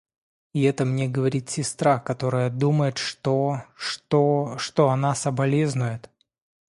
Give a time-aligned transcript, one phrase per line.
[0.53, 3.61] И это мне говорит сестра, которая думает, что...
[3.75, 4.55] что...
[4.57, 6.09] что она соболезнует!..